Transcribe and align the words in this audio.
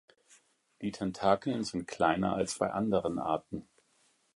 Die 0.81 0.89
Tentakeln 0.91 1.63
sind 1.63 1.85
kleiner 1.85 2.33
als 2.33 2.57
bei 2.57 2.71
anderen 2.71 3.19
Arten. 3.19 3.67